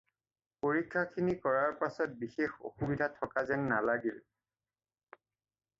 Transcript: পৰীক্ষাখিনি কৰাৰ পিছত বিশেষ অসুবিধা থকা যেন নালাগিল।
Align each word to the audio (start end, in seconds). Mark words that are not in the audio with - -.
পৰীক্ষাখিনি 0.65 1.35
কৰাৰ 1.43 1.75
পিছত 1.81 2.07
বিশেষ 2.23 2.57
অসুবিধা 2.71 3.11
থকা 3.19 3.45
যেন 3.53 3.69
নালাগিল। 3.75 4.21